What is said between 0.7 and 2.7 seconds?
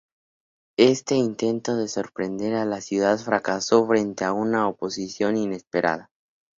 Este intento de sorprender a